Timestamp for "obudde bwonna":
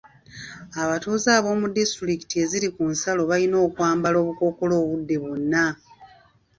4.83-5.65